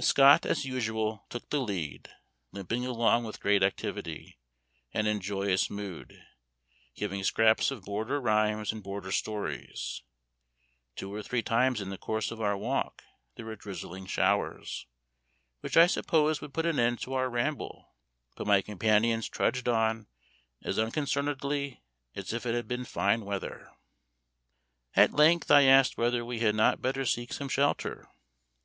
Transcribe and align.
Scott, 0.00 0.44
as 0.44 0.64
usual, 0.64 1.24
took 1.30 1.48
the 1.50 1.60
lead, 1.60 2.10
limping 2.50 2.84
along 2.84 3.22
with 3.22 3.38
great 3.38 3.62
activity, 3.62 4.36
and 4.92 5.06
in 5.06 5.20
joyous 5.20 5.70
mood, 5.70 6.26
giving 6.96 7.22
scraps 7.22 7.70
of 7.70 7.84
border 7.84 8.20
rhymes 8.20 8.72
and 8.72 8.82
border 8.82 9.12
stories; 9.12 10.02
two 10.96 11.14
or 11.14 11.22
three 11.22 11.40
times 11.40 11.80
in 11.80 11.90
the 11.90 11.98
course 11.98 12.32
of 12.32 12.40
our 12.40 12.56
walk 12.56 13.04
there 13.36 13.46
were 13.46 13.54
drizzling 13.54 14.06
showers, 14.06 14.88
which 15.60 15.76
I 15.76 15.86
supposed 15.86 16.40
would 16.40 16.52
put 16.52 16.66
an 16.66 16.80
end 16.80 17.00
to 17.02 17.14
our 17.14 17.30
ramble, 17.30 17.94
but 18.34 18.48
my 18.48 18.62
companions 18.62 19.28
trudged 19.28 19.68
on 19.68 20.08
as 20.64 20.80
unconcernedly 20.80 21.84
as 22.16 22.32
if 22.32 22.44
it 22.44 22.56
had 22.56 22.66
been 22.66 22.84
fine 22.84 23.24
weather. 23.24 23.70
At 24.96 25.12
length, 25.14 25.48
I 25.48 25.62
asked 25.62 25.96
whether 25.96 26.24
we 26.24 26.40
had 26.40 26.56
not 26.56 26.82
better 26.82 27.04
seek 27.04 27.32
some 27.32 27.48
shelter. 27.48 28.08